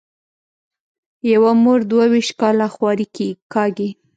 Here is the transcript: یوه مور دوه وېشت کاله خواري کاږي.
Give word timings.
یوه 1.31 1.51
مور 1.63 1.79
دوه 1.91 2.05
وېشت 2.13 2.33
کاله 2.41 2.67
خواري 2.73 3.07
کاږي. 3.53 3.89